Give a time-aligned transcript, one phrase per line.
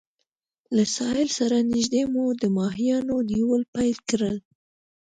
[0.75, 4.37] له ساحل سره نږدې مو د ماهیانو نیول پیل کړل.